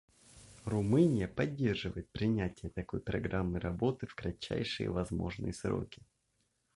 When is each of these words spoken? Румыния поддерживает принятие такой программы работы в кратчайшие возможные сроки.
Румыния 0.65 1.27
поддерживает 1.27 2.09
принятие 2.09 2.71
такой 2.71 3.01
программы 3.01 3.59
работы 3.59 4.07
в 4.07 4.15
кратчайшие 4.15 4.89
возможные 4.89 5.53
сроки. 5.53 6.01